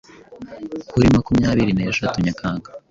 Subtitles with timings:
[0.89, 2.67] Kuri makumyabiri neshatu Nyakanga